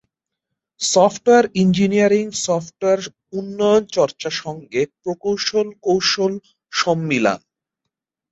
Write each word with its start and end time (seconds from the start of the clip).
Software 0.81 1.45
engineering 1.55 2.25
software 2.45 3.01
উন্নয়ন 3.39 3.83
চর্চা 3.95 4.29
সঙ্গে 4.41 4.81
প্রকৌশল 5.01 5.67
কৌশল 5.85 6.33
সম্মিলান। 6.73 7.39